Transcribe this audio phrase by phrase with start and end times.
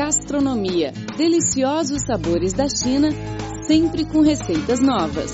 [0.00, 0.92] Gastronomia.
[1.18, 3.10] Deliciosos sabores da China,
[3.66, 5.30] sempre com receitas novas.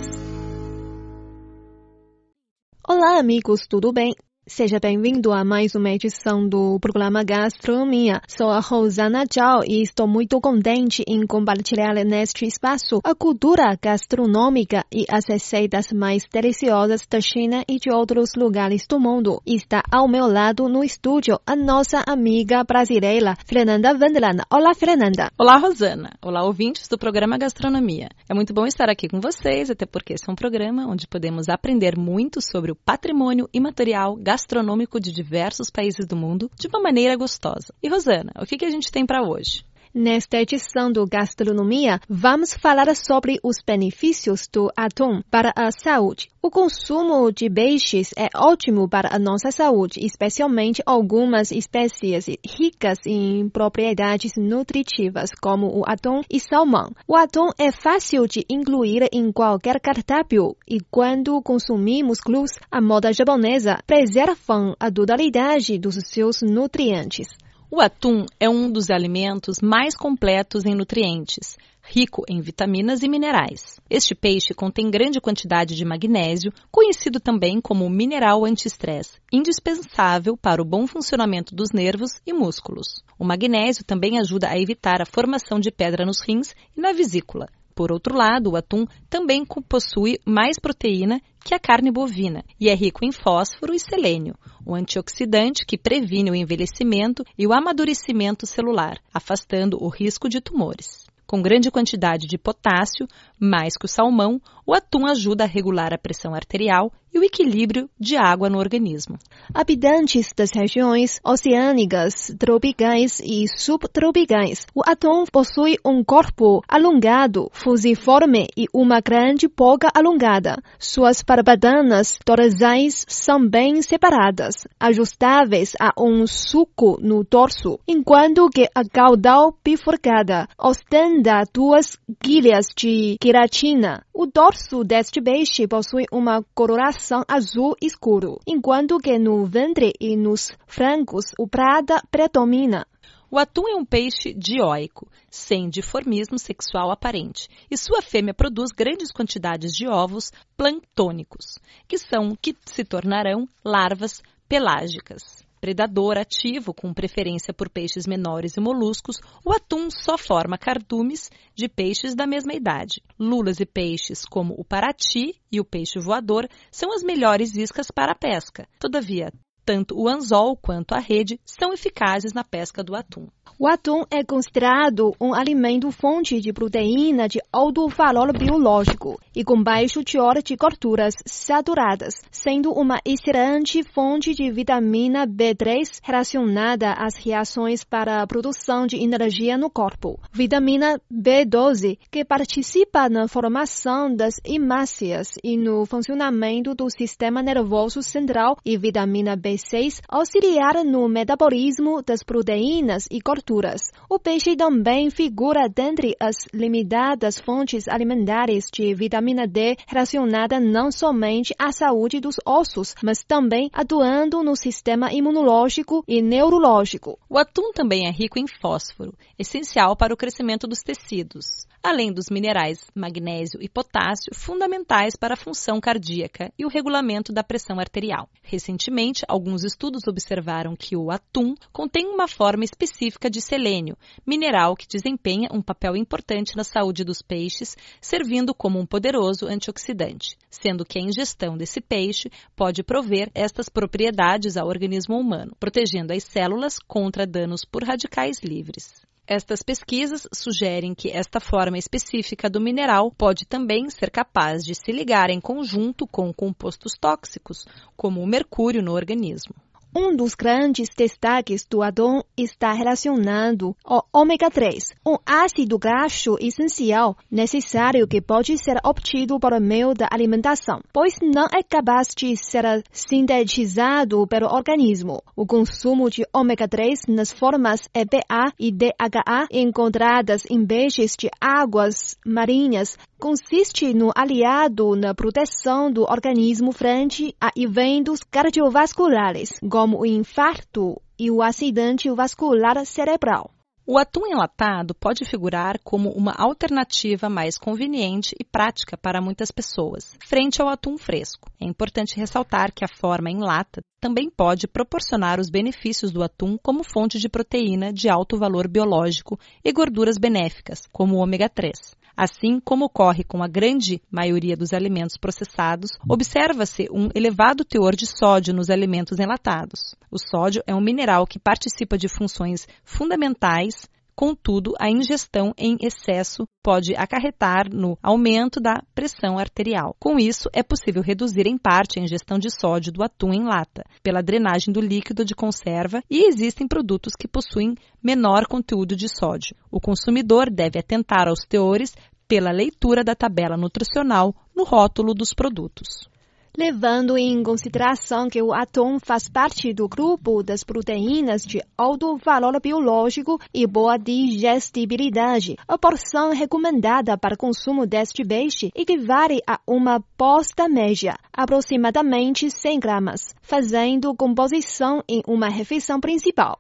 [2.84, 4.12] Olá, amigos, tudo bem?
[4.48, 8.22] Seja bem-vindo a mais uma edição do programa Gastronomia.
[8.28, 14.84] Sou a Rosana Zhao e estou muito contente em compartilhar neste espaço a cultura gastronômica
[14.92, 19.42] e as receitas mais deliciosas da China e de outros lugares do mundo.
[19.44, 24.44] Está ao meu lado no estúdio a nossa amiga brasileira, Fernanda Vandelan.
[24.48, 25.28] Olá, Fernanda.
[25.36, 26.12] Olá, Rosana.
[26.22, 28.10] Olá, ouvintes do programa Gastronomia.
[28.28, 31.48] É muito bom estar aqui com vocês, até porque esse é um programa onde podemos
[31.48, 36.78] aprender muito sobre o patrimônio imaterial gastronômico gastronômico de diversos países do mundo de uma
[36.78, 37.72] maneira gostosa.
[37.82, 39.64] E Rosana, o que, que a gente tem para hoje?
[39.98, 46.28] Nesta edição do Gastronomia, vamos falar sobre os benefícios do atum para a saúde.
[46.42, 53.48] O consumo de peixes é ótimo para a nossa saúde, especialmente algumas espécies ricas em
[53.48, 56.90] propriedades nutritivas, como o atum e salmão.
[57.08, 63.14] O atum é fácil de incluir em qualquer cardápio e quando consumimos crus, a moda
[63.14, 67.28] japonesa preserva a totalidade dos seus nutrientes.
[67.68, 73.80] O atum é um dos alimentos mais completos em nutrientes, rico em vitaminas e minerais.
[73.90, 80.64] Este peixe contém grande quantidade de magnésio, conhecido também como mineral antiestresse, indispensável para o
[80.64, 83.02] bom funcionamento dos nervos e músculos.
[83.18, 87.48] O magnésio também ajuda a evitar a formação de pedra nos rins e na vesícula,
[87.76, 92.74] por outro lado, o atum também possui mais proteína que a carne bovina e é
[92.74, 94.34] rico em fósforo e selênio,
[94.66, 101.04] um antioxidante que previne o envelhecimento e o amadurecimento celular, afastando o risco de tumores.
[101.26, 103.06] Com grande quantidade de potássio,
[103.38, 107.88] mais que o salmão, o atum ajuda a regular a pressão arterial e o equilíbrio
[107.98, 109.18] de água no organismo.
[109.54, 118.66] Habitantes das regiões oceânicas, tropicais e subtropicais, o atum possui um corpo alongado, fusiforme e
[118.72, 120.58] uma grande boca alongada.
[120.78, 128.82] Suas barbatanas dorsais são bem separadas, ajustáveis a um suco no dorso, enquanto que a
[128.84, 134.04] caudal bifurcada ostenta duas guilhas de queratina.
[134.18, 140.56] O dorso deste peixe possui uma coloração azul escuro, enquanto que no ventre e nos
[140.66, 142.86] flancos o prata predomina.
[143.30, 149.12] O atum é um peixe dioico, sem diformismo sexual aparente, e sua fêmea produz grandes
[149.12, 157.52] quantidades de ovos planctônicos, que são que se tornarão larvas pelágicas predador ativo com preferência
[157.52, 163.02] por peixes menores e moluscos, o atum só forma cardumes de peixes da mesma idade.
[163.18, 168.12] Lulas e peixes como o parati e o peixe voador são as melhores iscas para
[168.12, 168.68] a pesca.
[168.78, 169.32] Todavia,
[169.66, 173.26] tanto o anzol quanto a rede são eficazes na pesca do atum.
[173.58, 179.62] O atum é considerado um alimento fonte de proteína de alto valor biológico e com
[179.62, 187.82] baixo teor de gorduras saturadas, sendo uma excelente fonte de vitamina B3 relacionada às reações
[187.82, 190.20] para a produção de energia no corpo.
[190.30, 198.58] Vitamina B12, que participa na formação das hemácias e no funcionamento do sistema nervoso central,
[198.62, 206.14] e vitamina B6, auxiliar no metabolismo das proteínas e gorduras o peixe também figura dentre
[206.20, 213.24] as limitadas fontes alimentares de vitamina D relacionada não somente à saúde dos ossos, mas
[213.24, 217.18] também atuando no sistema imunológico e neurológico.
[217.28, 222.28] O atum também é rico em fósforo, essencial para o crescimento dos tecidos além dos
[222.28, 228.28] minerais magnésio e potássio, fundamentais para a função cardíaca e o regulamento da pressão arterial.
[228.42, 233.96] Recentemente, alguns estudos observaram que o atum contém uma forma específica de selênio,
[234.26, 240.36] mineral que desempenha um papel importante na saúde dos peixes, servindo como um poderoso antioxidante,
[240.50, 246.24] sendo que a ingestão desse peixe pode prover estas propriedades ao organismo humano, protegendo as
[246.24, 249.05] células contra danos por radicais livres.
[249.28, 254.92] Estas pesquisas sugerem que esta forma específica do mineral pode também ser capaz de se
[254.92, 259.52] ligar em conjunto com compostos tóxicos, como o mercúrio no organismo.
[259.98, 267.16] Um dos grandes destaques do atum está relacionado ao ômega 3, um ácido graxo essencial
[267.30, 272.84] necessário que pode ser obtido por meio da alimentação, pois não é capaz de ser
[272.92, 275.22] sintetizado pelo organismo.
[275.34, 282.18] O consumo de ômega 3 nas formas EPA e DHA encontradas em peixes de águas
[282.22, 291.00] marinhas consiste no aliado na proteção do organismo frente a eventos cardiovasculares, como o infarto
[291.18, 293.50] e o acidente vascular cerebral.
[293.88, 300.16] O atum enlatado pode figurar como uma alternativa mais conveniente e prática para muitas pessoas,
[300.26, 301.48] frente ao atum fresco.
[301.60, 306.56] É importante ressaltar que a forma em lata também pode proporcionar os benefícios do atum
[306.56, 311.72] como fonte de proteína de alto valor biológico e gorduras benéficas, como o ômega 3.
[312.16, 318.06] Assim como ocorre com a grande maioria dos alimentos processados, observa-se um elevado teor de
[318.06, 319.96] sódio nos alimentos enlatados.
[320.08, 326.48] O sódio é um mineral que participa de funções fundamentais Contudo, a ingestão em excesso
[326.62, 329.94] pode acarretar no aumento da pressão arterial.
[330.00, 333.84] Com isso, é possível reduzir em parte a ingestão de sódio do atum em lata,
[334.02, 339.54] pela drenagem do líquido de conserva, e existem produtos que possuem menor conteúdo de sódio.
[339.70, 341.94] O consumidor deve atentar aos teores
[342.26, 346.08] pela leitura da tabela nutricional no rótulo dos produtos
[346.56, 352.60] levando em consideração que o atum faz parte do grupo das proteínas de alto valor
[352.60, 355.56] biológico e boa digestibilidade.
[355.68, 363.34] A porção recomendada para consumo deste peixe equivale a uma posta média, aproximadamente 100 gramas,
[363.42, 366.58] fazendo composição em uma refeição principal.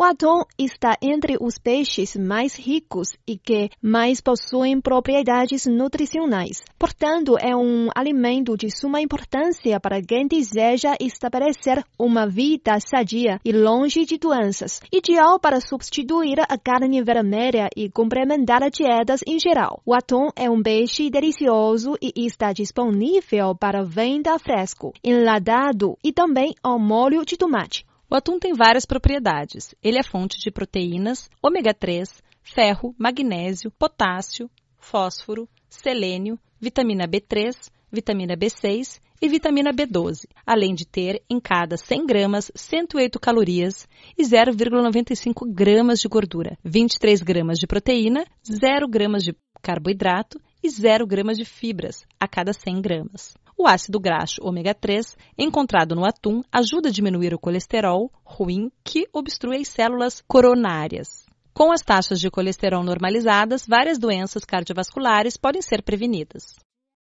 [0.00, 6.62] O atum está entre os peixes mais ricos e que mais possuem propriedades nutricionais.
[6.78, 13.50] Portanto, é um alimento de suma importância para quem deseja estabelecer uma vida sadia e
[13.50, 19.82] longe de doenças, ideal para substituir a carne vermelha e complementar dietas em geral.
[19.84, 26.54] O atum é um peixe delicioso e está disponível para venda fresco, enlatado e também
[26.62, 27.84] ao molho de tomate.
[28.10, 29.74] O atum tem várias propriedades.
[29.82, 38.34] Ele é fonte de proteínas, ômega 3, ferro, magnésio, potássio, fósforo, selênio, vitamina B3, vitamina
[38.34, 45.46] B6 e vitamina B12, além de ter em cada 100 gramas 108 calorias e 0,95
[45.52, 51.44] gramas de gordura, 23 gramas de proteína, 0 gramas de carboidrato e 0 gramas de
[51.44, 53.34] fibras a cada 100 gramas.
[53.60, 59.08] O ácido graxo ômega 3, encontrado no atum, ajuda a diminuir o colesterol ruim que
[59.12, 61.26] obstrui as células coronárias.
[61.52, 66.54] Com as taxas de colesterol normalizadas, várias doenças cardiovasculares podem ser prevenidas.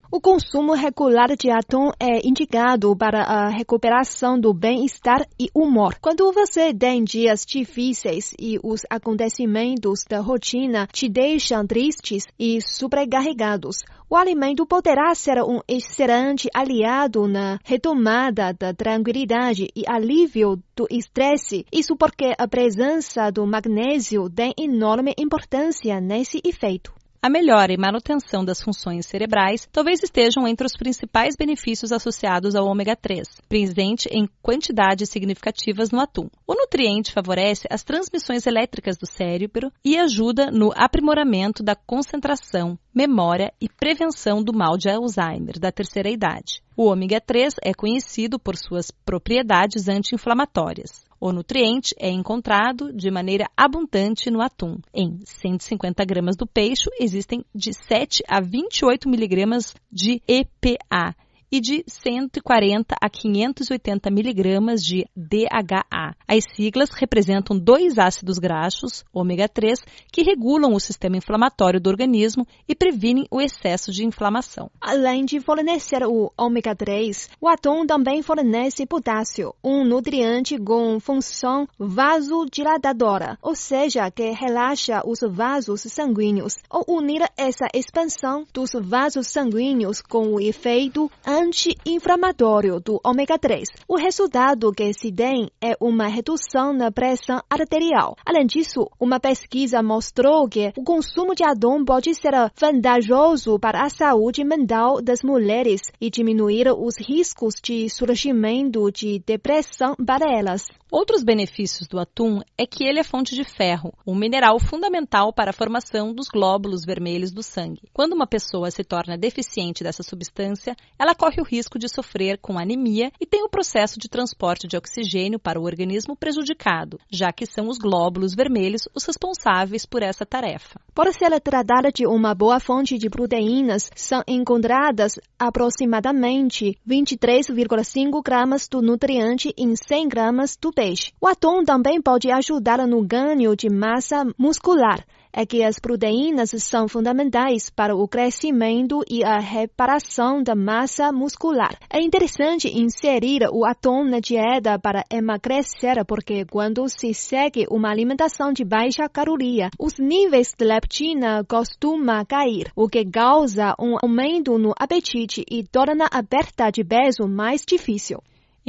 [0.09, 5.97] O consumo regular de atum é indicado para a recuperação do bem-estar e humor.
[5.99, 13.83] Quando você tem dias difíceis e os acontecimentos da rotina te deixam tristes e sobrecarregados,
[14.09, 21.65] o alimento poderá ser um excelente aliado na retomada da tranquilidade e alívio do estresse.
[21.69, 26.96] Isso porque a presença do magnésio tem enorme importância nesse efeito.
[27.27, 32.65] A melhora e manutenção das funções cerebrais talvez estejam entre os principais benefícios associados ao
[32.65, 36.29] ômega 3, presente em quantidades significativas no atum.
[36.47, 43.51] O nutriente favorece as transmissões elétricas do cérebro e ajuda no aprimoramento da concentração, memória
[43.59, 46.63] e prevenção do mal de Alzheimer da terceira idade.
[46.77, 51.06] O ômega 3 é conhecido por suas propriedades anti-inflamatórias.
[51.19, 54.77] O nutriente é encontrado de maneira abundante no atum.
[54.93, 61.15] Em 150 gramas do peixe existem de 7 a 28 miligramas de EPA
[61.51, 66.15] e de 140 a 580 miligramas de DHA.
[66.27, 69.79] As siglas representam dois ácidos graxos, ômega 3,
[70.11, 74.69] que regulam o sistema inflamatório do organismo e previnem o excesso de inflamação.
[74.81, 81.67] Além de fornecer o ômega 3, o atum também fornece potássio, um nutriente com função
[81.79, 86.55] vasodilatadora, ou seja, que relaxa os vasos sanguíneos.
[86.69, 93.69] Ao unir essa expansão dos vasos sanguíneos com o efeito anti-inflamatório do ômega 3.
[93.87, 98.15] O resultado que se tem é uma redução na pressão arterial.
[98.25, 103.89] Além disso, uma pesquisa mostrou que o consumo de atum pode ser vantajoso para a
[103.89, 110.65] saúde mental das mulheres e diminuir os riscos de surgimento de depressão para elas.
[110.89, 115.49] Outros benefícios do atum é que ele é fonte de ferro, um mineral fundamental para
[115.49, 117.89] a formação dos glóbulos vermelhos do sangue.
[117.91, 122.57] Quando uma pessoa se torna deficiente dessa substância, ela corre o risco de sofrer com
[122.57, 127.45] anemia e tem o processo de transporte de oxigênio para o organismo prejudicado, já que
[127.45, 130.79] são os glóbulos vermelhos os responsáveis por essa tarefa.
[130.95, 138.81] Por se tratar de uma boa fonte de proteínas, são encontradas aproximadamente 23,5 gramas do
[138.81, 141.11] nutriente em 100 gramas do peixe.
[141.19, 145.03] O atum também pode ajudar no ganho de massa muscular.
[145.33, 151.77] é que as proteínas são fundamentais para o crescimento e a reparação da massa muscular.
[151.91, 158.51] É interessante inserir o atum na dieta para emagrecer, porque quando se segue uma alimentação
[158.51, 164.73] de baixa caloria, os níveis de leptina costumam cair, o que causa um aumento no
[164.79, 168.19] apetite e torna a perda de peso mais difícil.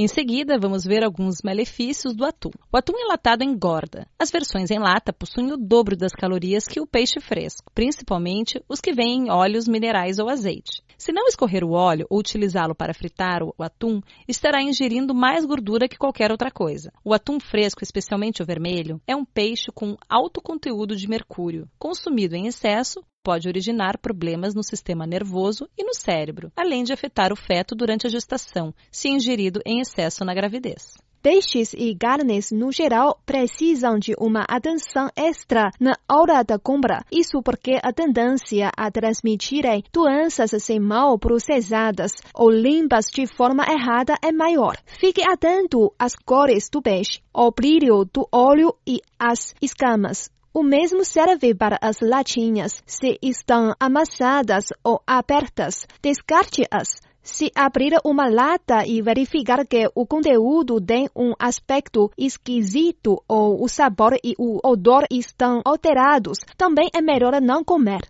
[0.01, 2.53] Em seguida, vamos ver alguns malefícios do atum.
[2.73, 4.07] O atum enlatado engorda.
[4.17, 8.81] As versões em lata possuem o dobro das calorias que o peixe fresco, principalmente os
[8.81, 10.85] que vêm em óleos minerais ou azeite.
[10.97, 15.89] Se não escorrer o óleo ou utilizá-lo para fritar o atum, estará ingerindo mais gordura
[15.89, 16.93] que qualquer outra coisa.
[17.05, 21.69] O atum fresco, especialmente o vermelho, é um peixe com alto conteúdo de mercúrio.
[21.77, 27.31] Consumido em excesso, pode originar problemas no sistema nervoso e no cérebro, além de afetar
[27.31, 30.97] o feto durante a gestação, se ingerido em excesso na gravidez.
[31.21, 37.05] Peixes e carnes, no geral, precisam de uma atenção extra na hora da compra.
[37.13, 44.15] Isso porque a tendência a transmitirem doenças sem mal processadas ou limpas de forma errada
[44.23, 44.79] é maior.
[44.99, 50.31] Fique atento às cores do peixe, ao brilho do óleo e às escamas.
[50.59, 52.83] O mesmo serve para as latinhas.
[52.85, 57.01] Se estão amassadas ou abertas, descarte-as.
[57.23, 63.69] Se abrir uma lata e verificar que o conteúdo tem um aspecto esquisito ou o
[63.69, 68.01] sabor e o odor estão alterados, também é melhor não comer.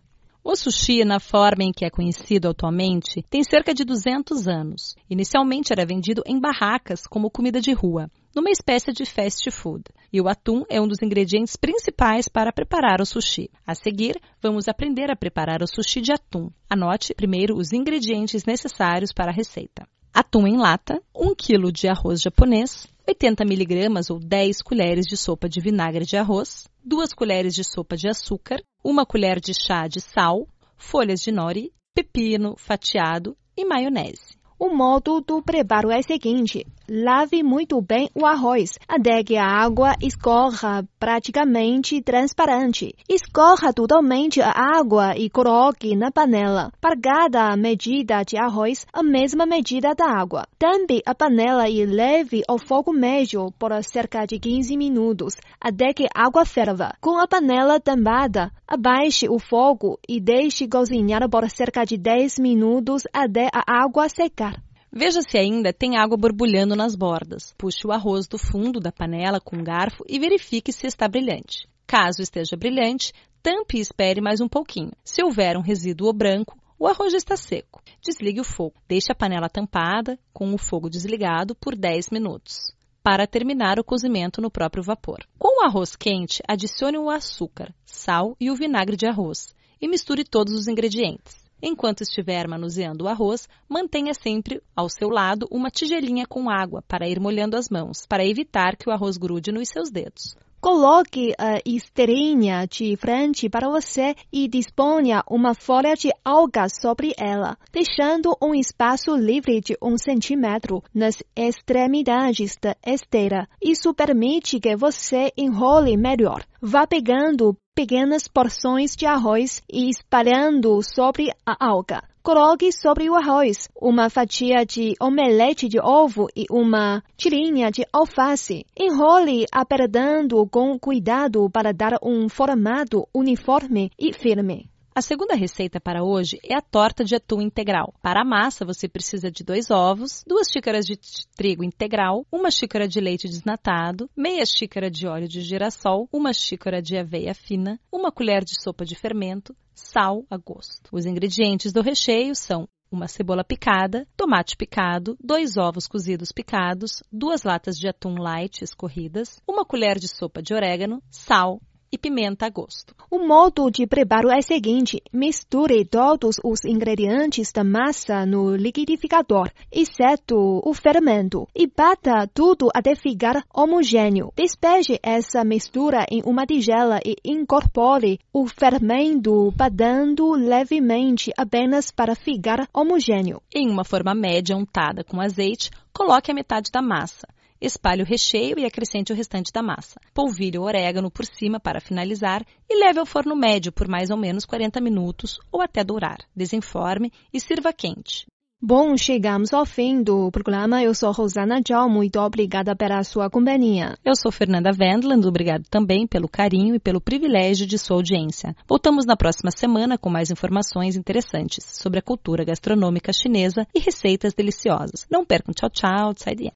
[0.43, 4.97] O sushi, na forma em que é conhecido atualmente, tem cerca de 200 anos.
[5.11, 9.85] Inicialmente era vendido em barracas como comida de rua, numa espécie de fast food.
[10.13, 13.51] E o atum é um dos ingredientes principais para preparar o sushi.
[13.67, 16.51] A seguir, vamos aprender a preparar o sushi de atum.
[16.69, 19.87] Anote primeiro os ingredientes necessários para a receita.
[20.15, 25.49] Atum em lata, 1 kg de arroz japonês, 80 mg ou 10 colheres de sopa
[25.49, 30.01] de vinagre de arroz, 2 colheres de sopa de açúcar, 1 colher de chá de
[30.01, 34.39] sal, folhas de nori, pepino fatiado e maionese.
[34.59, 39.45] O modo do preparo é o seguinte: lave muito bem o arroz até que a
[39.45, 42.95] água escorra praticamente transparente.
[43.09, 46.73] Escorra totalmente a água e coloque na panela.
[46.81, 50.47] Para cada medida de arroz, a mesma medida da água.
[50.59, 56.07] Tampe a panela e leve ao fogo médio por cerca de 15 minutos até que
[56.15, 56.95] a água ferva.
[57.01, 63.03] Com a panela tampada, abaixe o fogo e deixe cozinhar por cerca de 10 minutos
[63.13, 64.68] até a água secar.
[64.99, 67.55] Veja se ainda tem água borbulhando nas bordas.
[67.57, 71.69] Puxe o arroz do fundo da panela com um garfo e verifique se está brilhante.
[71.87, 74.91] Caso esteja brilhante, tampe e espere mais um pouquinho.
[75.05, 77.81] Se houver um resíduo branco, o arroz está seco.
[78.03, 78.75] Desligue o fogo.
[78.89, 84.41] Deixe a panela tampada, com o fogo desligado, por 10 minutos, para terminar o cozimento
[84.41, 85.25] no próprio vapor.
[85.39, 90.25] Com o arroz quente, adicione o açúcar, sal e o vinagre de arroz e misture
[90.25, 91.48] todos os ingredientes.
[91.61, 97.09] Enquanto estiver manuseando o arroz, mantenha sempre ao seu lado uma tigelinha com água para
[97.09, 100.37] ir molhando as mãos, para evitar que o arroz grude nos seus dedos.
[100.61, 107.57] Coloque a esteirinha de frente para você e disponha uma folha de alga sobre ela,
[107.73, 113.49] deixando um espaço livre de um centímetro nas extremidades da esteira.
[113.63, 116.45] Isso permite que você enrole melhor.
[116.61, 122.03] Vá pegando pequenas porções de arroz e espalhando sobre a alga.
[122.29, 128.67] Coloque sobre o arroz uma fatia de omelete de ovo e uma tirinha de alface.
[128.79, 134.69] Enrole apertando com cuidado para dar um formato uniforme e firme.
[134.95, 137.95] A segunda receita para hoje é a torta de atum integral.
[138.03, 140.99] Para a massa, você precisa de dois ovos, duas xícaras de
[141.35, 146.83] trigo integral, uma xícara de leite desnatado, meia xícara de óleo de girassol, uma xícara
[146.83, 150.91] de aveia fina, uma colher de sopa de fermento, sal a gosto.
[150.93, 157.43] Os ingredientes do recheio são uma cebola picada, tomate picado, dois ovos cozidos picados, duas
[157.43, 162.51] latas de atum light escorridas, uma colher de sopa de orégano, sal, e pimenta a
[162.51, 162.95] gosto.
[163.11, 169.51] O modo de preparo é o seguinte: misture todos os ingredientes da massa no liquidificador,
[169.73, 174.33] exceto o fermento, e bata tudo até ficar homogêneo.
[174.37, 182.69] Despeje essa mistura em uma tigela e incorpore o fermento batendo levemente apenas para ficar
[182.73, 183.41] homogêneo.
[183.55, 187.27] Em uma forma média untada com azeite, coloque a metade da massa.
[187.61, 190.01] Espalhe o recheio e acrescente o restante da massa.
[190.15, 194.17] Polvilhe o orégano por cima para finalizar e leve ao forno médio por mais ou
[194.17, 196.19] menos 40 minutos ou até dourar.
[196.35, 198.27] Desenforme e sirva quente.
[198.61, 200.83] Bom, chegamos ao fim do programa.
[200.83, 203.97] Eu sou Rosana Tchau, muito obrigada pela sua companhia.
[204.05, 208.57] Eu sou Fernanda Wendland, obrigado também pelo carinho e pelo privilégio de sua audiência.
[208.67, 214.35] Voltamos na próxima semana com mais informações interessantes sobre a cultura gastronômica chinesa e receitas
[214.35, 215.07] deliciosas.
[215.09, 216.35] Não percam, tchau, tchau, tsai